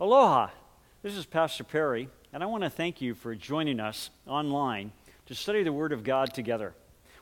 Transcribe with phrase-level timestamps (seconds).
[0.00, 0.48] Aloha.
[1.04, 4.90] This is Pastor Perry, and I want to thank you for joining us online
[5.26, 6.74] to study the Word of God together.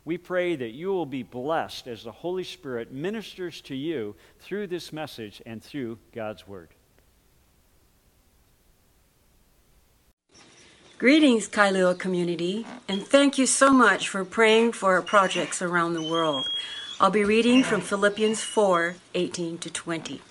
[0.06, 4.68] We pray that you will be blessed as the Holy Spirit ministers to you through
[4.68, 6.70] this message and through God's Word.
[10.98, 16.02] Greetings, Kailua community, and thank you so much for praying for our projects around the
[16.02, 16.46] world.
[16.98, 20.22] I'll be reading from Philippians 4 18 to 20.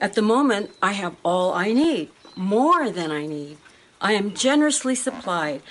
[0.00, 3.58] At the moment, I have all I need, more than I need.
[4.00, 5.62] I am generously supplied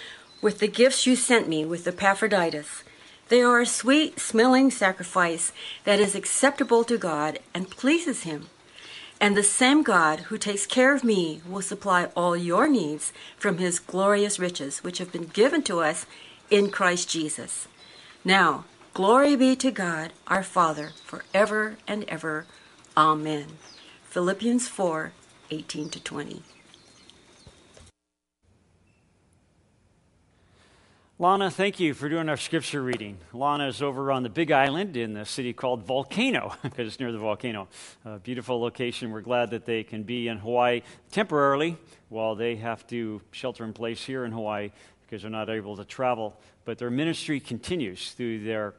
[0.41, 2.84] with the gifts you sent me with Epaphroditus.
[3.30, 5.52] They are a sweet smelling sacrifice
[5.86, 8.48] that is acceptable to God and pleases Him.
[9.20, 13.58] And the same God who takes care of me will supply all your needs from
[13.58, 16.05] His glorious riches, which have been given to us
[16.50, 17.67] in Christ Jesus.
[18.23, 22.45] Now, glory be to God, our Father, forever and ever.
[22.95, 23.48] Amen.
[24.09, 25.11] Philippians 4
[25.52, 26.41] 18 to 20.
[31.19, 33.17] Lana, thank you for doing our scripture reading.
[33.33, 37.11] Lana is over on the Big Island in the city called Volcano, because it's near
[37.11, 37.67] the volcano.
[38.05, 39.11] A beautiful location.
[39.11, 41.75] We're glad that they can be in Hawaii temporarily
[42.08, 44.71] while they have to shelter in place here in Hawaii
[45.02, 46.39] because they're not able to travel.
[46.64, 48.73] But their ministry continues through their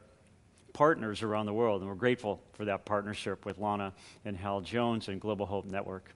[0.73, 3.93] partners around the world, and we're grateful for that partnership with Lana
[4.25, 6.13] and Hal Jones and Global Hope Network.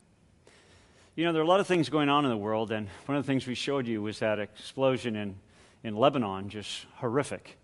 [1.16, 3.18] You know, there are a lot of things going on in the world, and one
[3.18, 5.36] of the things we showed you was that explosion in,
[5.84, 7.58] in Lebanon, just horrific.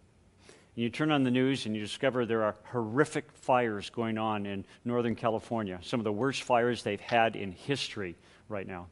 [0.76, 4.46] And you turn on the news and you discover there are horrific fires going on
[4.46, 8.16] in Northern California, some of the worst fires they've had in history
[8.50, 8.88] right now.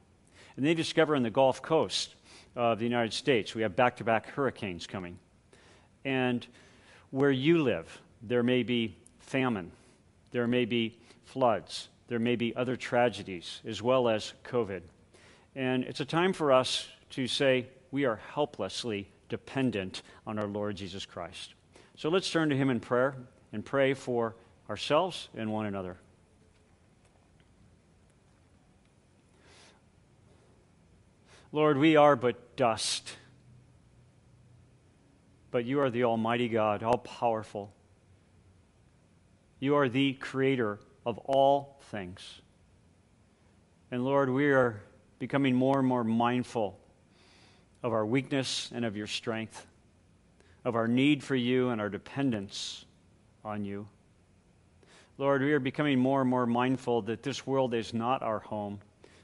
[0.55, 2.15] And they discover in the Gulf Coast
[2.55, 5.19] of the United States, we have back to back hurricanes coming.
[6.03, 6.45] And
[7.11, 9.71] where you live, there may be famine,
[10.31, 14.81] there may be floods, there may be other tragedies, as well as COVID.
[15.55, 20.75] And it's a time for us to say we are helplessly dependent on our Lord
[20.75, 21.53] Jesus Christ.
[21.95, 23.15] So let's turn to Him in prayer
[23.51, 24.35] and pray for
[24.69, 25.97] ourselves and one another.
[31.51, 33.13] Lord, we are but dust
[35.57, 37.73] but you are the Almighty God, all powerful.
[39.59, 42.41] You are the creator of all things.
[43.89, 44.79] And Lord, we are
[45.17, 46.77] becoming more and more mindful
[47.81, 49.65] of our weakness and of your strength,
[50.63, 52.85] of our need for you and our dependence
[53.43, 53.87] on you.
[55.17, 58.79] Lord, we are becoming more and more mindful that this world is not our home,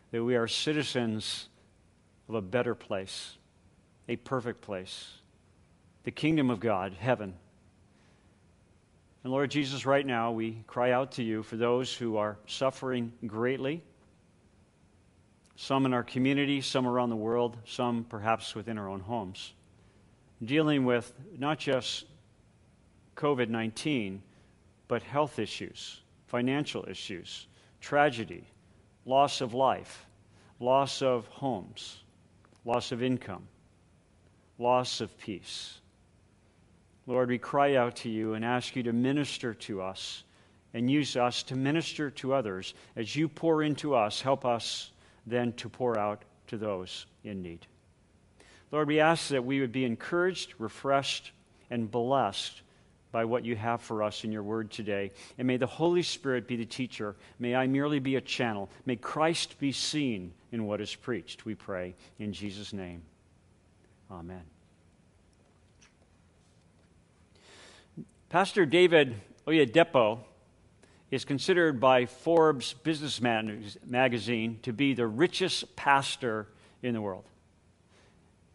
[0.09, 1.47] that we are citizens
[2.27, 3.37] of a better place,
[4.09, 5.19] a perfect place
[6.03, 7.33] the kingdom of God, heaven.
[9.23, 13.13] And Lord Jesus, right now we cry out to you for those who are suffering
[13.25, 13.81] greatly,
[15.55, 19.53] some in our community, some around the world, some perhaps within our own homes,
[20.43, 22.05] dealing with not just
[23.15, 24.21] COVID 19,
[24.89, 27.47] but health issues, financial issues,
[27.79, 28.43] tragedy,
[29.05, 30.05] loss of life,
[30.59, 32.03] loss of homes,
[32.65, 33.47] loss of income,
[34.57, 35.79] loss of peace.
[37.05, 40.23] Lord, we cry out to you and ask you to minister to us
[40.73, 42.73] and use us to minister to others.
[42.95, 44.91] As you pour into us, help us
[45.27, 47.65] then to pour out to those in need.
[48.71, 51.31] Lord, we ask that we would be encouraged, refreshed,
[51.69, 52.61] and blessed
[53.11, 55.11] by what you have for us in your word today.
[55.37, 57.15] And may the Holy Spirit be the teacher.
[57.37, 58.69] May I merely be a channel.
[58.87, 61.93] May Christ be seen in what is preached, we pray.
[62.17, 63.03] In Jesus' name,
[64.11, 64.52] amen.
[68.33, 70.17] Pastor David Oyedepo
[71.11, 76.47] is considered by Forbes Business Magazine to be the richest pastor
[76.81, 77.25] in the world.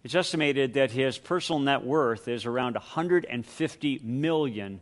[0.03, 4.81] It's estimated that his personal net worth is around $150 million.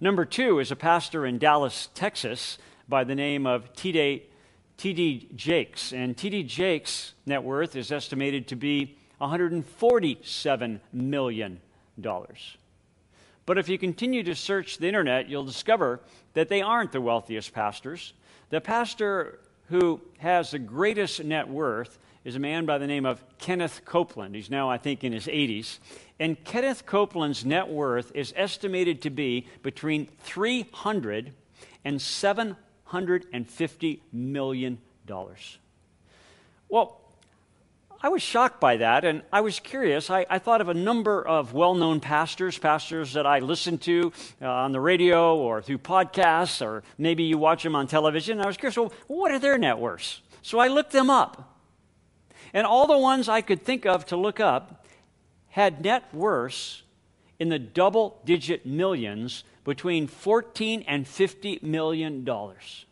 [0.00, 2.58] Number two is a pastor in Dallas, Texas,
[2.88, 5.28] by the name of T.D.
[5.36, 5.92] Jakes.
[5.92, 6.42] And T.D.
[6.42, 11.60] Jakes' net worth is estimated to be $147 million.
[13.46, 16.00] But if you continue to search the internet, you'll discover
[16.32, 18.14] that they aren't the wealthiest pastors.
[18.50, 23.22] The pastor who has the greatest net worth is a man by the name of
[23.38, 24.34] Kenneth Copeland.
[24.34, 25.78] He's now, I think, in his 80s.
[26.18, 31.34] And Kenneth Copeland's net worth is estimated to be between 300
[31.84, 35.58] and 750 million dollars.
[36.70, 36.98] Well,
[38.04, 40.10] I was shocked by that, and I was curious.
[40.10, 44.12] I, I thought of a number of well known pastors, pastors that I listened to
[44.42, 48.42] uh, on the radio or through podcasts, or maybe you watch them on television.
[48.42, 50.20] I was curious, well, what are their net worths?
[50.42, 51.56] So I looked them up.
[52.52, 54.84] And all the ones I could think of to look up
[55.48, 56.82] had net worths
[57.38, 62.84] in the double digit millions between 14 and 50 million dollars.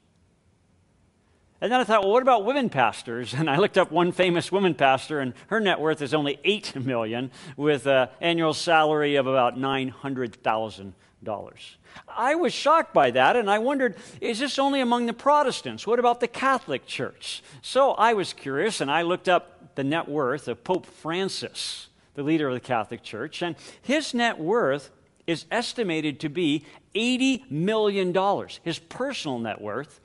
[1.63, 3.33] And then I thought, well, what about women pastors?
[3.43, 6.75] And I looked up one famous woman pastor, and her net worth is only eight
[6.85, 11.77] million, with an annual salary of about nine hundred thousand dollars.
[12.09, 15.87] I was shocked by that, and I wondered, is this only among the Protestants?
[15.87, 17.45] What about the Catholic Church?
[17.63, 22.25] So I was curious, and I looked up the net worth of Pope Francis, the
[22.25, 24.91] leader of the Catholic Church, and his net worth
[25.29, 26.65] is estimated to be
[26.97, 30.01] $80 million, his personal net worth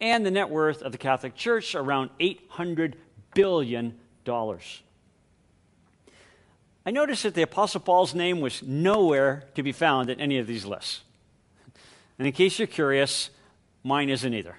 [0.00, 2.94] and the net worth of the Catholic Church around $800
[3.34, 3.98] billion.
[4.28, 4.60] I
[6.90, 10.64] noticed that the Apostle Paul's name was nowhere to be found in any of these
[10.64, 11.00] lists.
[12.18, 13.30] And in case you're curious,
[13.82, 14.56] mine isn't either.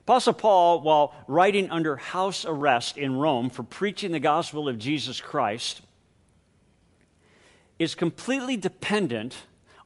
[0.00, 5.20] Apostle Paul, while writing under house arrest in Rome for preaching the gospel of Jesus
[5.20, 5.82] Christ,
[7.78, 9.36] is completely dependent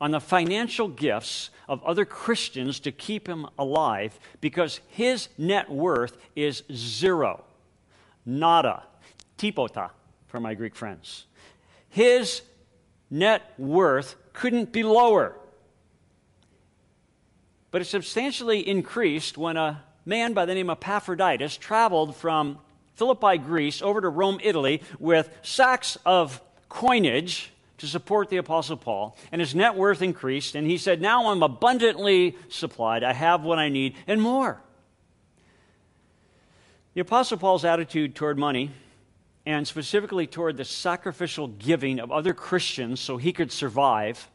[0.00, 6.16] on the financial gifts of other Christians to keep him alive because his net worth
[6.34, 7.44] is zero.
[8.24, 8.84] Nada.
[9.36, 9.90] Tipota,
[10.26, 11.26] for my Greek friends.
[11.88, 12.42] His
[13.10, 15.34] net worth couldn't be lower.
[17.70, 22.58] But it substantially increased when a man by the name of Epaphroditus traveled from
[22.94, 29.16] Philippi, Greece, over to Rome, Italy, with sacks of coinage to support the Apostle Paul,
[29.32, 33.02] and his net worth increased, and he said, Now I'm abundantly supplied.
[33.02, 34.60] I have what I need and more.
[36.92, 38.70] The Apostle Paul's attitude toward money,
[39.46, 44.28] and specifically toward the sacrificial giving of other Christians so he could survive,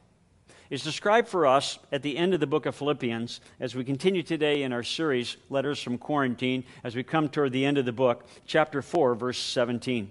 [0.71, 4.23] is described for us at the end of the book of Philippians as we continue
[4.23, 7.91] today in our series, Letters from Quarantine, as we come toward the end of the
[7.91, 10.09] book, chapter 4, verse 17.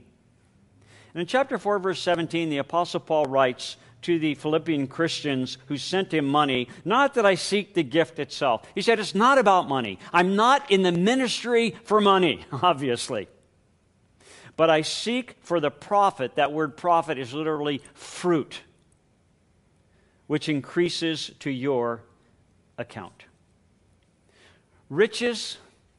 [1.15, 6.13] In chapter 4, verse 17, the Apostle Paul writes to the Philippian Christians who sent
[6.13, 8.67] him money, Not that I seek the gift itself.
[8.75, 9.99] He said, It's not about money.
[10.13, 13.29] I'm not in the ministry for money, obviously.
[14.57, 16.35] But I seek for the profit.
[16.35, 18.63] That word profit is literally fruit,
[20.27, 22.03] which increases to your
[22.77, 23.25] account.
[24.91, 25.59] Riches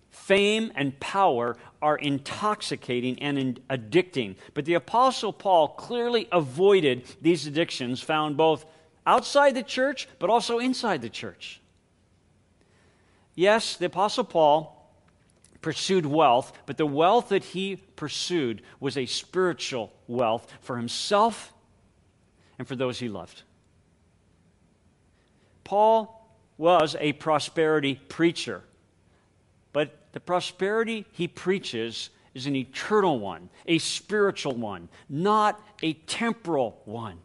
[0.10, 4.36] fame and power are intoxicating and addicting.
[4.56, 8.66] But the Apostle Paul clearly avoided these addictions found both
[9.06, 11.62] outside the church but also inside the church.
[13.36, 14.92] Yes, the Apostle Paul
[15.62, 21.54] pursued wealth, but the wealth that he pursued was a spiritual wealth for himself
[22.58, 23.44] and for those he loved.
[25.64, 26.28] Paul
[26.58, 28.64] was a prosperity preacher,
[29.72, 36.82] but the prosperity he preaches is an eternal one, a spiritual one, not a temporal
[36.86, 37.18] one.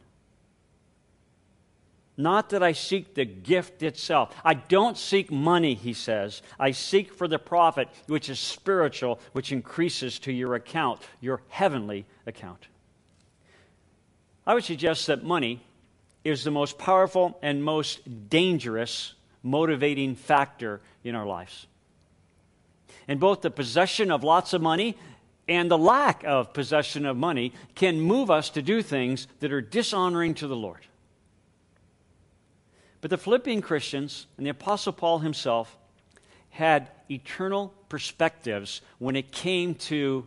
[2.17, 4.35] Not that I seek the gift itself.
[4.45, 6.43] I don't seek money, he says.
[6.59, 12.07] I seek for the profit, which is spiritual, which increases to your account, your heavenly
[12.27, 12.67] account.
[14.45, 15.63] I would suggest that money
[16.25, 19.15] is the most powerful and most dangerous
[19.45, 21.69] motivating factor in our lives
[23.11, 24.97] and both the possession of lots of money
[25.49, 29.61] and the lack of possession of money can move us to do things that are
[29.61, 30.87] dishonoring to the Lord.
[33.01, 35.77] But the Philippian Christians and the Apostle Paul himself
[36.51, 40.25] had eternal perspectives when it came to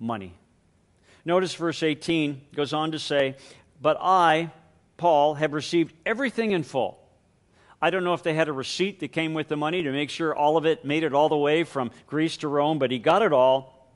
[0.00, 0.34] money.
[1.24, 3.36] Notice verse 18 goes on to say,
[3.80, 4.50] But I,
[4.96, 6.99] Paul, have received everything in full
[7.82, 10.10] I don't know if they had a receipt that came with the money to make
[10.10, 12.98] sure all of it made it all the way from Greece to Rome, but he
[12.98, 13.90] got it all.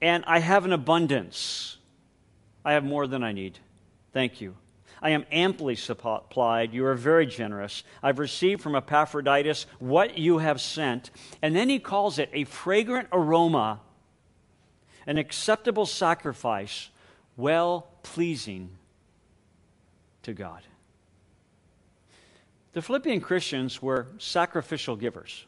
[0.00, 1.76] And I have an abundance.
[2.64, 3.58] I have more than I need.
[4.12, 4.54] Thank you.
[5.02, 6.72] I am amply supplied.
[6.72, 7.84] You are very generous.
[8.02, 11.10] I've received from Epaphroditus what you have sent.
[11.42, 13.80] And then he calls it a fragrant aroma,
[15.06, 16.88] an acceptable sacrifice,
[17.36, 18.70] well pleasing
[20.22, 20.62] to God.
[22.74, 25.46] The Philippian Christians were sacrificial givers.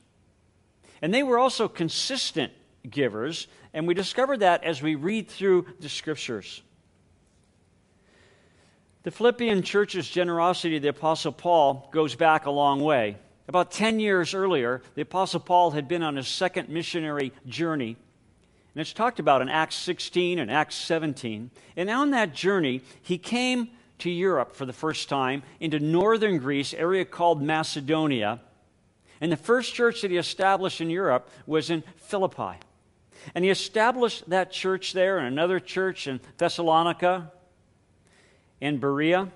[1.03, 2.53] And they were also consistent
[2.89, 6.63] givers, and we discover that as we read through the scriptures.
[9.03, 13.17] The Philippian church's generosity to the Apostle Paul goes back a long way.
[13.49, 17.97] About 10 years earlier, the Apostle Paul had been on his second missionary journey.
[18.75, 21.51] And it's talked about in Acts 16 and Acts 17.
[21.77, 26.75] And on that journey, he came to Europe for the first time, into northern Greece,
[26.75, 28.41] area called Macedonia.
[29.21, 32.59] And the first church that he established in Europe was in Philippi.
[33.35, 37.33] And he established that church there and another church in Thessalonica,
[38.61, 39.31] in Berea.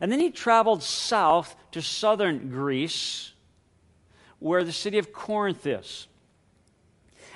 [0.00, 3.32] And then he traveled south to southern Greece,
[4.38, 6.08] where the city of Corinth is.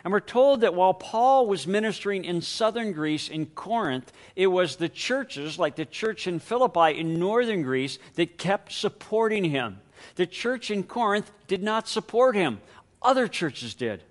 [0.05, 4.77] And we're told that while Paul was ministering in southern Greece, in Corinth, it was
[4.77, 9.81] the churches, like the church in Philippi in northern Greece, that kept supporting him.
[10.15, 12.61] The church in Corinth did not support him,
[13.03, 14.03] other churches did.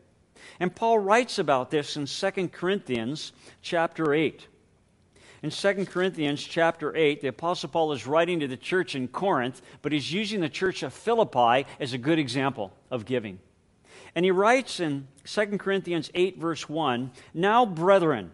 [0.59, 4.47] And Paul writes about this in 2 Corinthians chapter 8.
[5.43, 9.61] In 2 Corinthians chapter 8, the Apostle Paul is writing to the church in Corinth,
[9.81, 13.39] but he's using the church of Philippi as a good example of giving.
[14.17, 18.31] And he writes in 2 Corinthians 8, verse 1 Now, brethren,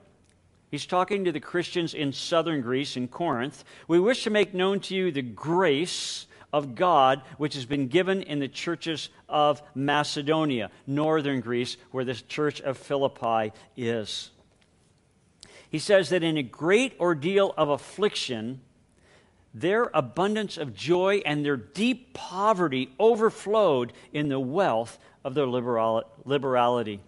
[0.71, 4.79] he's talking to the Christians in southern Greece, in Corinth, we wish to make known
[4.79, 10.71] to you the grace of God which has been given in the churches of Macedonia,
[10.87, 14.31] northern Greece, where the church of Philippi is.
[15.69, 18.61] He says that in a great ordeal of affliction,
[19.53, 26.03] their abundance of joy and their deep poverty overflowed in the wealth of their liberal,
[26.25, 26.99] liberality.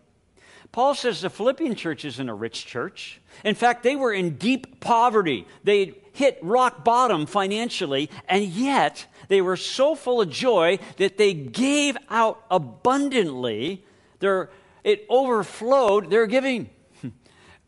[0.71, 3.21] Paul says the Philippian church isn't a rich church.
[3.43, 5.47] In fact, they were in deep poverty.
[5.63, 11.33] They hit rock bottom financially, and yet they were so full of joy that they
[11.33, 13.85] gave out abundantly.
[14.19, 14.49] Their,
[14.83, 16.69] it overflowed their giving.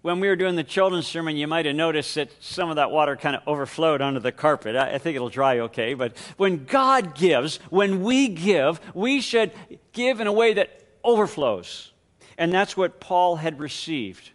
[0.07, 2.91] When we were doing the children's sermon, you might have noticed that some of that
[2.91, 4.73] water kind of overflowed onto the carpet.
[4.77, 5.95] I, I think it'll dry okay.
[5.95, 9.51] But when God gives, when we give, we should
[9.91, 11.91] give in a way that overflows.
[12.37, 14.31] And that's what Paul had received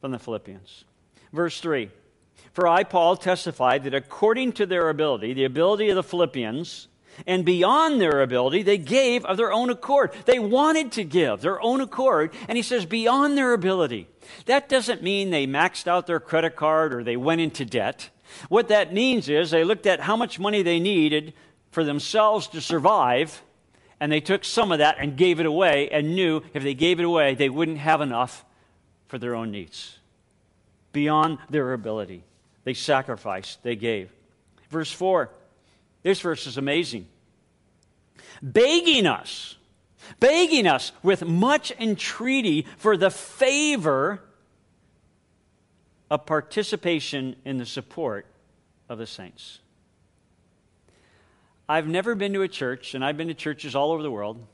[0.00, 0.84] from the Philippians.
[1.32, 1.88] Verse 3
[2.52, 6.88] For I, Paul, testified that according to their ability, the ability of the Philippians,
[7.24, 10.12] and beyond their ability, they gave of their own accord.
[10.24, 12.32] They wanted to give their own accord.
[12.48, 14.08] And he says, beyond their ability.
[14.46, 18.10] That doesn't mean they maxed out their credit card or they went into debt.
[18.48, 21.34] What that means is they looked at how much money they needed
[21.70, 23.42] for themselves to survive
[24.00, 27.00] and they took some of that and gave it away and knew if they gave
[27.00, 28.44] it away, they wouldn't have enough
[29.08, 29.98] for their own needs.
[30.92, 32.22] Beyond their ability,
[32.64, 34.10] they sacrificed, they gave.
[34.70, 35.30] Verse 4,
[36.02, 37.06] this verse is amazing.
[38.42, 39.55] Begging us,
[40.20, 44.22] begging us with much entreaty for the favor
[46.10, 48.26] of participation in the support
[48.88, 49.60] of the saints.
[51.68, 54.46] I've never been to a church, and I've been to churches all over the world,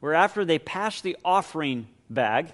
[0.00, 2.52] where after they passed the offering bag,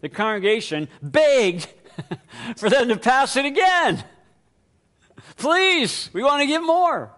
[0.00, 1.66] the congregation begged
[2.56, 4.04] for them to pass it again.
[5.36, 7.10] Please, we want to give more.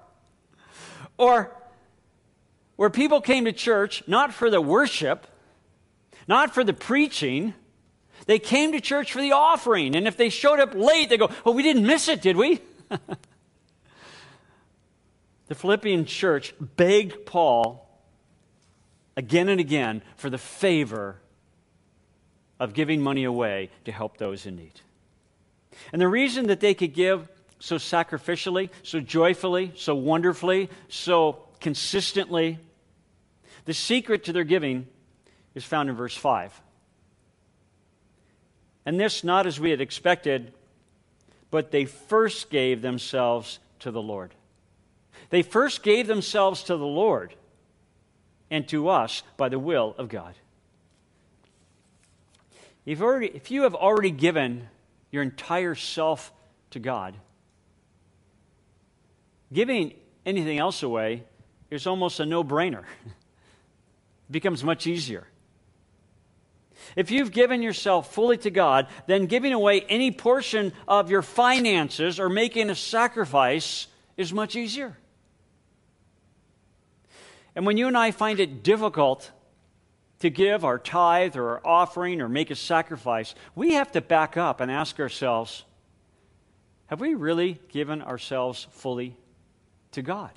[1.19, 1.55] Or
[2.83, 5.29] where people came to church not for the worship,
[6.27, 7.55] not for the preaching,
[8.27, 9.95] they came to church for the offering.
[9.95, 12.61] And if they showed up late, they go, Well, we didn't miss it, did we?
[15.47, 17.89] the Philippian church begged Paul
[19.17, 21.21] again and again for the favor
[22.59, 24.81] of giving money away to help those in need.
[25.93, 27.29] And the reason that they could give
[27.61, 32.59] so sacrificially, so joyfully, so wonderfully, so consistently,
[33.65, 34.87] the secret to their giving
[35.55, 36.61] is found in verse 5.
[38.85, 40.53] And this not as we had expected,
[41.51, 44.35] but they first gave themselves to the Lord.
[45.31, 47.35] They first gave themselves to the Lord
[48.51, 50.35] and to us by the will of God.
[52.85, 54.69] If, already, if you have already given
[55.11, 56.33] your entire self
[56.71, 57.15] to God,
[59.53, 59.95] giving
[60.27, 61.23] anything else away
[61.71, 62.85] is almost a no brainer.
[64.33, 65.27] becomes much easier.
[66.97, 72.19] If you've given yourself fully to God, then giving away any portion of your finances
[72.19, 73.87] or making a sacrifice
[74.17, 74.97] is much easier.
[77.55, 79.31] And when you and I find it difficult
[80.21, 84.37] to give our tithe or our offering or make a sacrifice, we have to back
[84.37, 85.65] up and ask ourselves
[86.87, 89.17] have we really given ourselves fully
[89.93, 90.31] to God?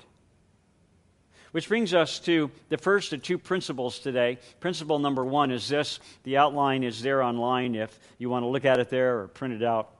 [1.56, 4.36] Which brings us to the first of two principles today.
[4.60, 8.66] Principle number one is this the outline is there online if you want to look
[8.66, 9.90] at it there or print it out.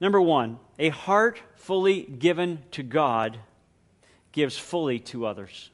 [0.00, 3.36] Number one, a heart fully given to God
[4.30, 5.70] gives fully to others.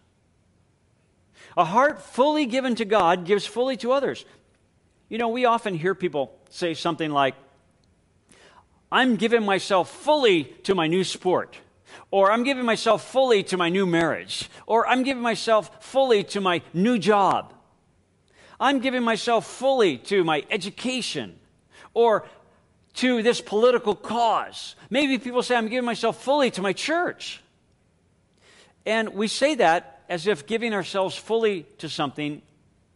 [1.58, 4.24] A heart fully given to God gives fully to others.
[5.10, 7.34] You know, we often hear people say something like,
[8.90, 11.58] I'm giving myself fully to my new sport,
[12.10, 16.40] or I'm giving myself fully to my new marriage, or I'm giving myself fully to
[16.40, 17.54] my new job.
[18.58, 21.38] I'm giving myself fully to my education,
[21.94, 22.26] or
[22.94, 24.74] to this political cause.
[24.90, 27.42] Maybe people say, I'm giving myself fully to my church.
[28.84, 32.42] And we say that as if giving ourselves fully to something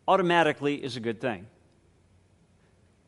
[0.08, 1.46] automatically is a good thing.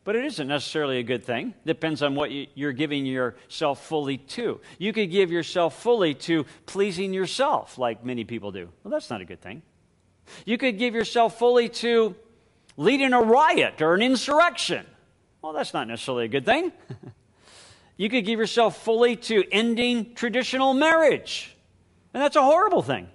[0.07, 1.53] But it isn't necessarily a good thing.
[1.65, 4.61] Depends on what you're giving yourself fully to.
[4.77, 8.69] You could give yourself fully to pleasing yourself, like many people do.
[8.85, 9.63] Well, that's not a good thing.
[10.45, 12.15] You could give yourself fully to
[12.77, 14.85] leading a riot or an insurrection.
[15.41, 16.71] Well, that's not necessarily a good thing.
[17.97, 21.53] you could give yourself fully to ending traditional marriage,
[22.13, 23.09] and that's a horrible thing.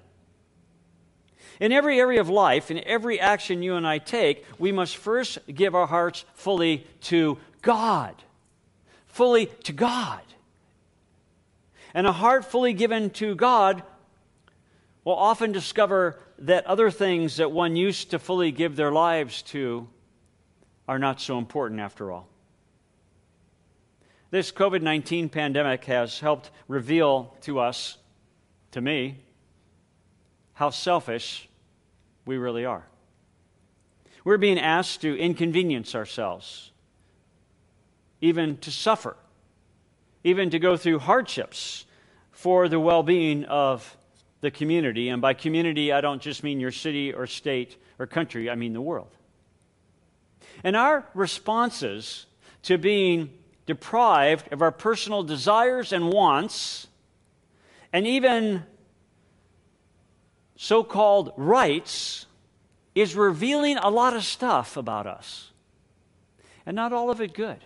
[1.62, 5.38] In every area of life, in every action you and I take, we must first
[5.46, 8.20] give our hearts fully to God.
[9.06, 10.22] Fully to God.
[11.94, 13.84] And a heart fully given to God
[15.04, 19.86] will often discover that other things that one used to fully give their lives to
[20.88, 22.26] are not so important after all.
[24.32, 27.98] This COVID 19 pandemic has helped reveal to us,
[28.72, 29.20] to me,
[30.54, 31.48] how selfish
[32.24, 32.86] we really are.
[34.24, 36.70] We're being asked to inconvenience ourselves,
[38.20, 39.16] even to suffer,
[40.22, 41.86] even to go through hardships
[42.30, 43.96] for the well being of
[44.40, 45.08] the community.
[45.08, 48.72] And by community, I don't just mean your city or state or country, I mean
[48.72, 49.10] the world.
[50.64, 52.26] And our responses
[52.62, 53.30] to being
[53.66, 56.86] deprived of our personal desires and wants,
[57.92, 58.64] and even
[60.56, 62.26] so called rights,
[62.94, 65.50] is revealing a lot of stuff about us.
[66.66, 67.58] And not all of it good.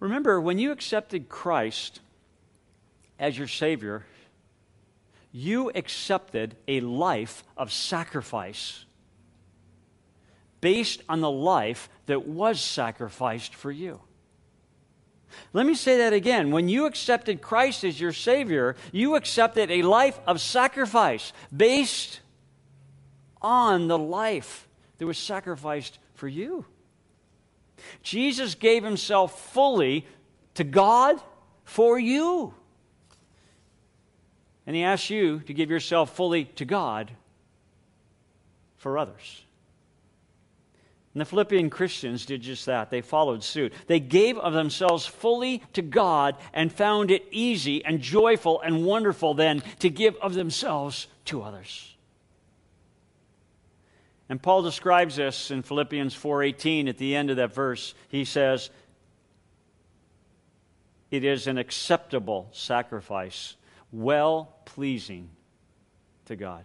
[0.00, 2.00] Remember, when you accepted Christ
[3.18, 4.04] as your Savior,
[5.32, 8.84] you accepted a life of sacrifice
[10.60, 14.00] based on the life that was sacrificed for you.
[15.52, 16.50] Let me say that again.
[16.50, 22.20] When you accepted Christ as your Savior, you accepted a life of sacrifice based
[23.40, 24.68] on the life
[24.98, 26.64] that was sacrificed for you.
[28.02, 30.06] Jesus gave himself fully
[30.54, 31.20] to God
[31.64, 32.54] for you.
[34.66, 37.10] And he asks you to give yourself fully to God
[38.76, 39.44] for others.
[41.14, 42.90] And the Philippian Christians did just that.
[42.90, 43.72] They followed suit.
[43.86, 49.32] They gave of themselves fully to God and found it easy and joyful and wonderful
[49.32, 51.94] then to give of themselves to others.
[54.28, 57.94] And Paul describes this in Philippians 4:18 at the end of that verse.
[58.08, 58.70] He says,
[61.12, 63.54] "It is an acceptable sacrifice,
[63.92, 65.30] well pleasing
[66.24, 66.64] to God."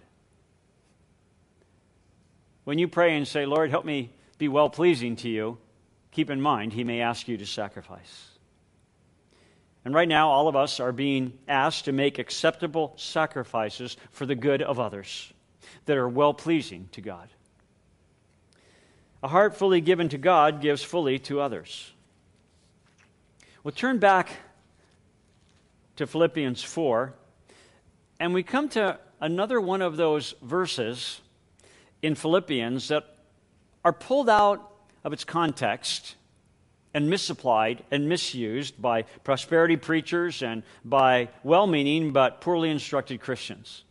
[2.64, 5.60] When you pray and say, "Lord, help me be well pleasing to you,
[6.12, 8.30] keep in mind he may ask you to sacrifice.
[9.86, 14.36] And right now, all of us are being asked to make acceptable sacrifices for the
[14.36, 15.32] good of others
[15.86, 17.30] that are well pleasing to God.
[19.22, 21.92] A heart fully given to God gives fully to others.
[23.64, 24.30] We'll turn back
[25.98, 27.14] to Philippians 4,
[28.22, 31.20] and we come to another one of those verses
[32.02, 33.19] in Philippians that
[33.84, 34.72] are pulled out
[35.04, 36.16] of its context
[36.94, 43.84] and misapplied and misused by prosperity preachers and by well meaning but poorly instructed Christians.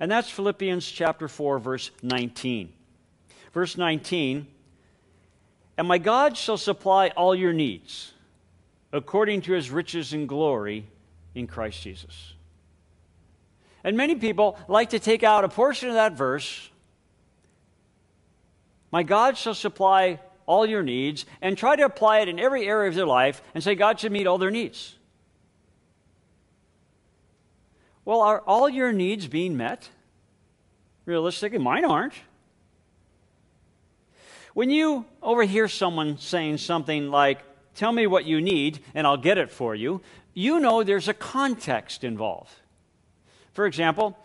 [0.00, 2.72] And that's Philippians chapter 4, verse 19.
[3.52, 4.46] Verse 19
[5.76, 8.12] And my God shall supply all your needs
[8.92, 10.86] according to his riches and glory
[11.34, 12.34] in Christ Jesus.
[13.84, 16.70] And many people like to take out a portion of that verse
[18.90, 22.88] my God shall supply all your needs, and try to apply it in every area
[22.88, 24.94] of their life and say God should meet all their needs.
[28.04, 29.90] Well, are all your needs being met?
[31.04, 32.14] Realistically, mine aren't.
[34.54, 37.40] When you overhear someone saying something like,
[37.76, 40.00] Tell me what you need and I'll get it for you,
[40.32, 42.52] you know there's a context involved.
[43.52, 44.18] For example,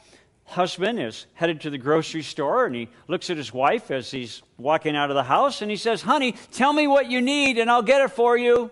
[0.52, 4.44] husband is headed to the grocery store and he looks at his wife as he's
[4.58, 7.70] walking out of the house and he says, Honey, tell me what you need and
[7.70, 8.70] I'll get it for you.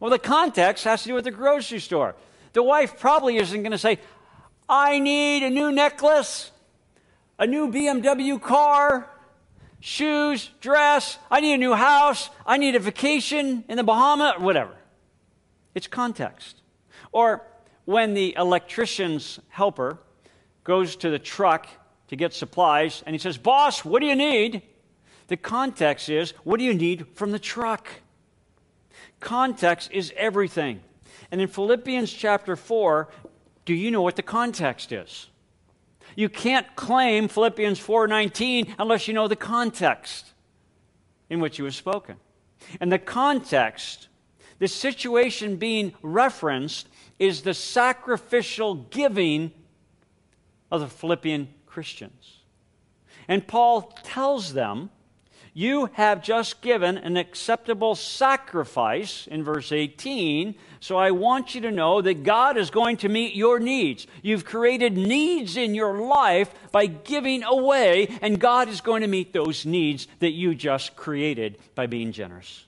[0.00, 2.14] Well, the context has to do with the grocery store.
[2.52, 3.98] The wife probably isn't going to say,
[4.68, 6.50] I need a new necklace,
[7.38, 9.10] a new BMW car.
[9.80, 14.74] shoes, dress, I need a new house, I need a vacation in the Bahamas, whatever.
[15.74, 16.62] It's context.
[17.12, 17.42] Or
[17.84, 19.98] when the electrician's helper
[20.64, 21.68] goes to the truck
[22.08, 24.62] to get supplies and he says, Boss, what do you need?
[25.28, 27.88] The context is, what do you need from the truck?
[29.20, 30.80] Context is everything.
[31.30, 33.08] And in Philippians chapter 4,
[33.64, 35.28] do you know what the context is?
[36.16, 40.32] You can't claim Philippians 4:19 unless you know the context
[41.30, 42.16] in which it was spoken.
[42.80, 44.08] And the context,
[44.58, 49.52] the situation being referenced is the sacrificial giving
[50.70, 52.40] of the Philippian Christians.
[53.28, 54.90] And Paul tells them
[55.56, 60.56] you have just given an acceptable sacrifice in verse 18.
[60.80, 64.08] So I want you to know that God is going to meet your needs.
[64.20, 69.32] You've created needs in your life by giving away, and God is going to meet
[69.32, 72.66] those needs that you just created by being generous.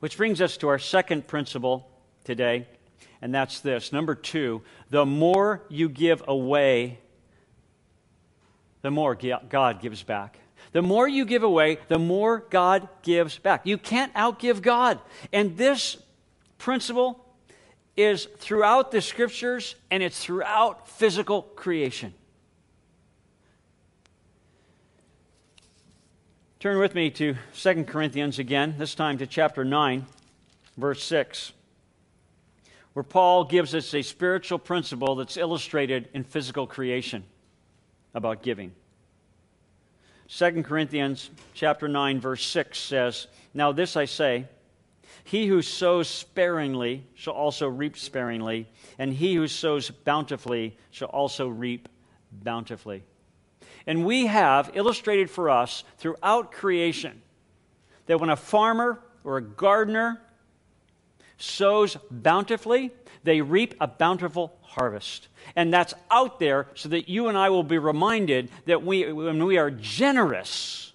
[0.00, 1.86] Which brings us to our second principle
[2.24, 2.66] today,
[3.22, 3.92] and that's this.
[3.92, 6.98] Number two, the more you give away,
[8.82, 10.38] the more God gives back.
[10.72, 13.64] The more you give away, the more God gives back.
[13.64, 14.98] You can't outgive God.
[15.32, 15.96] And this
[16.58, 17.24] principle
[17.96, 22.14] is throughout the scriptures and it's throughout physical creation.
[26.58, 30.06] Turn with me to 2 Corinthians again, this time to chapter 9,
[30.76, 31.52] verse 6,
[32.92, 37.24] where Paul gives us a spiritual principle that's illustrated in physical creation
[38.14, 38.72] about giving.
[40.28, 44.46] 2 Corinthians chapter 9 verse 6 says, "Now this I say,
[45.24, 48.66] he who sows sparingly shall also reap sparingly,
[48.98, 51.88] and he who sows bountifully shall also reap
[52.30, 53.04] bountifully."
[53.86, 57.22] And we have illustrated for us throughout creation
[58.06, 60.20] that when a farmer or a gardener
[61.36, 62.90] sows bountifully,
[63.24, 65.28] they reap a bountiful harvest.
[65.54, 69.44] And that's out there so that you and I will be reminded that we, when
[69.44, 70.92] we are generous,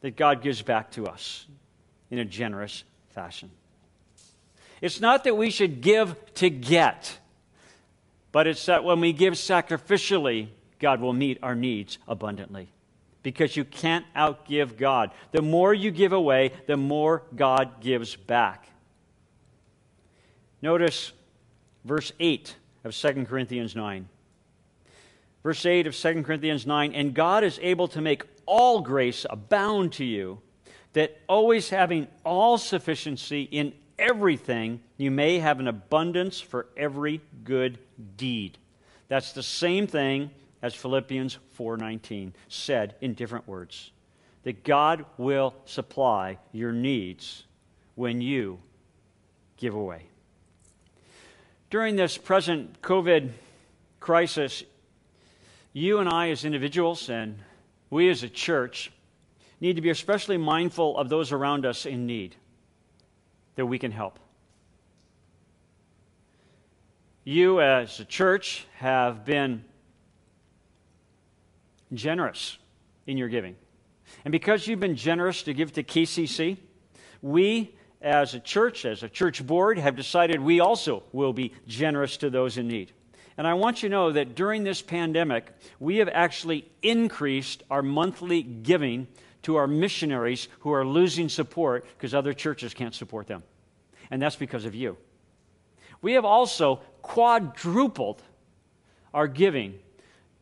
[0.00, 1.46] that God gives back to us
[2.10, 3.50] in a generous fashion.
[4.80, 7.18] It's not that we should give to get,
[8.30, 12.68] but it's that when we give sacrificially, God will meet our needs abundantly.
[13.22, 15.10] Because you can't outgive God.
[15.32, 18.68] The more you give away, the more God gives back.
[20.62, 21.12] Notice
[21.84, 22.54] verse 8
[22.84, 24.08] of 2 Corinthians 9.
[25.42, 29.92] Verse 8 of 2 Corinthians 9 And God is able to make all grace abound
[29.94, 30.40] to you,
[30.94, 37.78] that always having all sufficiency in everything, you may have an abundance for every good
[38.16, 38.58] deed.
[39.08, 40.30] That's the same thing
[40.62, 43.92] as Philippians 4:19 said in different words.
[44.44, 47.44] That God will supply your needs
[47.94, 48.60] when you
[49.56, 50.06] give away.
[51.70, 53.32] During this present COVID
[54.00, 54.62] crisis,
[55.72, 57.38] you and I, as individuals, and
[57.90, 58.90] we as a church,
[59.60, 62.36] need to be especially mindful of those around us in need
[63.56, 64.18] that we can help.
[67.24, 69.64] You, as a church, have been
[71.92, 72.58] generous
[73.06, 73.56] in your giving.
[74.24, 76.58] And because you've been generous to give to KCC,
[77.22, 82.16] we as a church, as a church board, have decided we also will be generous
[82.18, 82.92] to those in need.
[83.36, 87.82] And I want you to know that during this pandemic, we have actually increased our
[87.82, 89.06] monthly giving
[89.42, 93.42] to our missionaries who are losing support because other churches can't support them.
[94.10, 94.96] And that's because of you.
[96.02, 98.22] We have also quadrupled
[99.14, 99.78] our giving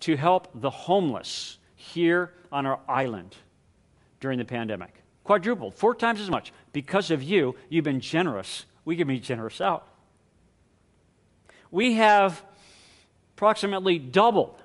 [0.00, 3.34] to help the homeless here on our island
[4.20, 5.02] during the pandemic.
[5.24, 6.52] Quadrupled, four times as much.
[6.72, 8.64] Because of you, you've been generous.
[8.84, 9.86] We can be generous out.
[11.70, 12.42] We have
[13.34, 14.62] approximately doubled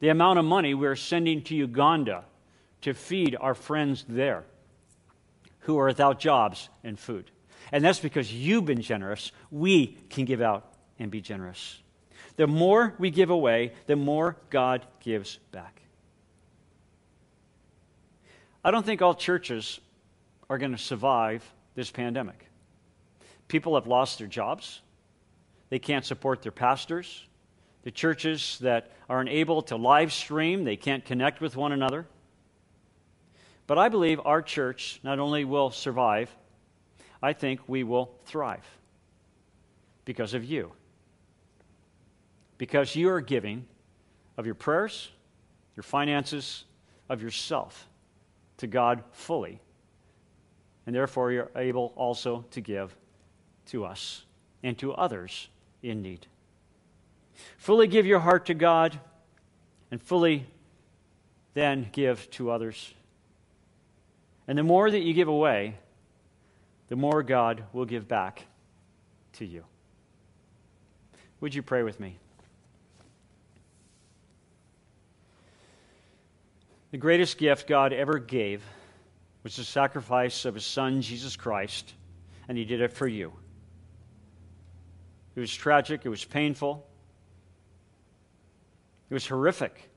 [0.00, 2.24] the amount of money we're sending to Uganda
[2.82, 4.44] to feed our friends there
[5.60, 7.30] who are without jobs and food.
[7.72, 9.32] And that's because you've been generous.
[9.50, 11.82] We can give out and be generous.
[12.38, 15.82] The more we give away, the more God gives back.
[18.64, 19.80] I don't think all churches
[20.48, 22.46] are going to survive this pandemic.
[23.48, 24.80] People have lost their jobs,
[25.68, 27.24] they can't support their pastors.
[27.82, 32.06] The churches that are unable to live stream, they can't connect with one another.
[33.66, 36.34] But I believe our church not only will survive,
[37.20, 38.66] I think we will thrive
[40.04, 40.72] because of you.
[42.58, 43.64] Because you are giving
[44.36, 45.10] of your prayers,
[45.76, 46.64] your finances,
[47.08, 47.88] of yourself
[48.58, 49.60] to God fully.
[50.86, 52.94] And therefore, you're able also to give
[53.66, 54.24] to us
[54.62, 55.48] and to others
[55.82, 56.26] in need.
[57.56, 58.98] Fully give your heart to God
[59.90, 60.46] and fully
[61.54, 62.94] then give to others.
[64.46, 65.76] And the more that you give away,
[66.88, 68.46] the more God will give back
[69.34, 69.64] to you.
[71.40, 72.16] Would you pray with me?
[76.90, 78.64] The greatest gift God ever gave
[79.42, 81.92] was the sacrifice of his son, Jesus Christ,
[82.48, 83.32] and he did it for you.
[85.36, 86.86] It was tragic, it was painful,
[89.10, 89.90] it was horrific,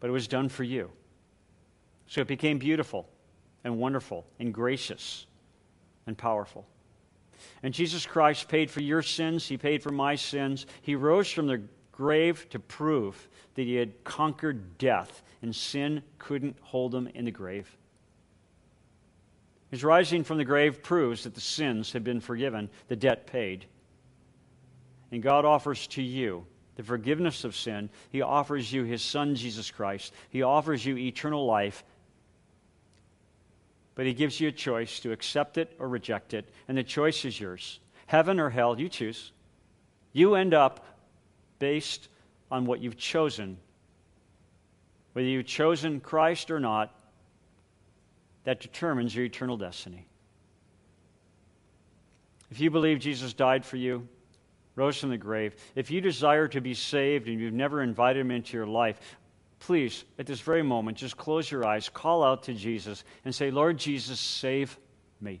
[0.00, 0.90] but it was done for you.
[2.08, 3.08] So it became beautiful
[3.64, 5.24] and wonderful and gracious
[6.06, 6.66] and powerful.
[7.62, 10.66] And Jesus Christ paid for your sins, He paid for my sins.
[10.82, 11.62] He rose from the
[12.02, 17.30] grave to prove that He had conquered death, and sin couldn't hold Him in the
[17.30, 17.76] grave.
[19.70, 23.66] His rising from the grave proves that the sins have been forgiven, the debt paid.
[25.12, 27.88] And God offers to you the forgiveness of sin.
[28.10, 30.12] He offers you His Son, Jesus Christ.
[30.30, 31.84] He offers you eternal life
[33.94, 37.24] but he gives you a choice to accept it or reject it, and the choice
[37.24, 37.78] is yours.
[38.06, 39.32] Heaven or hell, you choose.
[40.12, 40.84] You end up
[41.62, 42.08] based
[42.50, 43.56] on what you've chosen.
[45.12, 46.92] Whether you've chosen Christ or not,
[48.42, 50.04] that determines your eternal destiny.
[52.50, 54.08] If you believe Jesus died for you,
[54.74, 58.32] rose from the grave, if you desire to be saved and you've never invited him
[58.32, 58.98] into your life,
[59.60, 63.52] please, at this very moment, just close your eyes, call out to Jesus, and say,
[63.52, 64.76] Lord Jesus, save
[65.20, 65.40] me.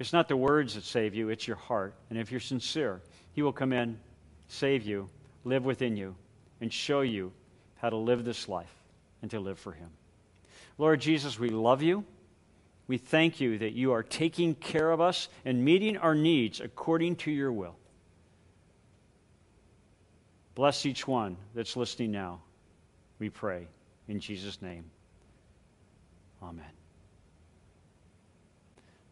[0.00, 1.94] It's not the words that save you, it's your heart.
[2.10, 3.00] And if you're sincere,
[3.36, 3.98] He will come in,
[4.48, 5.10] save you,
[5.44, 6.16] live within you,
[6.62, 7.32] and show you
[7.76, 8.72] how to live this life
[9.20, 9.90] and to live for Him.
[10.78, 12.06] Lord Jesus, we love you.
[12.88, 17.16] We thank you that you are taking care of us and meeting our needs according
[17.16, 17.76] to your will.
[20.54, 22.40] Bless each one that's listening now.
[23.18, 23.66] We pray
[24.08, 24.86] in Jesus' name.
[26.42, 26.64] Amen.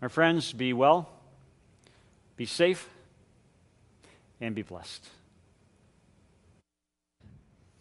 [0.00, 1.10] My friends, be well,
[2.38, 2.88] be safe,
[4.44, 5.09] and be blessed.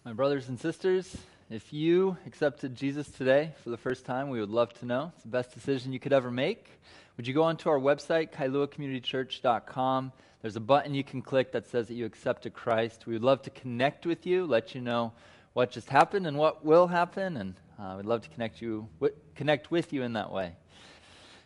[0.06, 1.16] My brothers and sisters,
[1.50, 5.12] if you accepted Jesus today for the first time, we would love to know.
[5.16, 6.68] It's the best decision you could ever make.
[7.16, 10.12] Would you go onto our website, kailuacommunitychurch.com?
[10.42, 13.08] There's a button you can click that says that you accepted Christ.
[13.08, 15.14] We would love to connect with you, let you know
[15.54, 19.16] what just happened and what will happen, and uh, we'd love to connect you w-
[19.36, 20.56] connect with you in that way.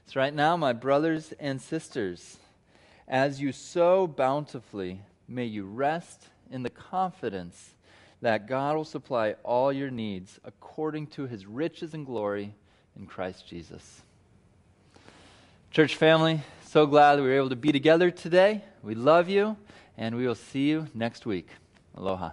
[0.08, 2.38] So right now, my brothers and sisters,
[3.08, 7.74] as you sow bountifully, may you rest in the confidence
[8.22, 12.54] that God will supply all your needs according to his riches and glory
[12.98, 14.02] in Christ Jesus.
[15.72, 18.64] Church family, so glad we were able to be together today.
[18.82, 19.58] We love you,
[19.98, 21.50] and we will see you next week.
[21.96, 22.32] Aloha.